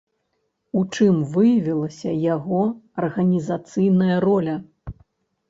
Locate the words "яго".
2.35-2.63